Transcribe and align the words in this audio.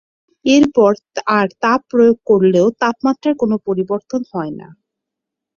এর 0.45 0.63
পর 0.75 0.91
আর 1.37 1.47
তাপ 1.63 1.79
প্রয়োগ 1.91 2.17
করলেও 2.25 2.67
তাপমাত্রার 2.81 3.33
কোন 3.41 3.51
পরিবর্তন 3.67 4.21
হয়না। 4.31 4.67